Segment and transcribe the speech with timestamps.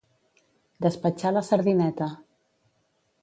[0.85, 2.07] Despatxar la sardineta.